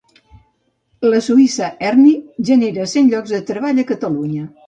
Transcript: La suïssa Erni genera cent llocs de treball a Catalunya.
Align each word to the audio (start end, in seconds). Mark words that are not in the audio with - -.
La 1.09 1.19
suïssa 1.25 1.67
Erni 1.91 2.15
genera 2.51 2.87
cent 2.97 3.13
llocs 3.13 3.35
de 3.35 3.43
treball 3.53 3.85
a 3.85 3.89
Catalunya. 3.93 4.43